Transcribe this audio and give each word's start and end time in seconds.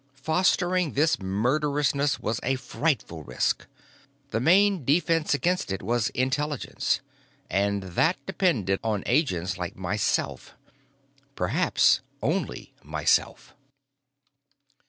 Fostering 0.15 0.93
this 0.93 1.17
murderousness 1.19 2.17
was 2.19 2.39
a 2.41 2.55
frightful 2.55 3.23
risk. 3.23 3.67
The 4.31 4.39
main 4.39 4.83
defense 4.83 5.35
against 5.35 5.71
it 5.71 5.83
was 5.83 6.09
Intelligence, 6.15 7.01
and 7.51 7.83
that 7.83 8.15
depended 8.25 8.79
on 8.83 9.03
agents 9.05 9.59
like 9.59 9.75
myself. 9.75 10.55
Perhaps 11.35 12.01
only 12.19 12.73
myself. 12.81 13.53